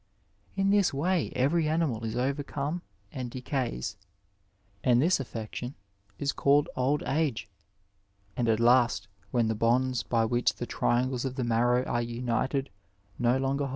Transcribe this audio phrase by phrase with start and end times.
[0.55, 3.97] In this way every animal is overcome and decays,
[4.83, 5.75] and this affection
[6.17, 7.47] is called old age.
[8.35, 12.71] And at last, when the bonds by which the triangles of the marrow are united
[13.19, 13.69] no longer ^ Dialogues, iii.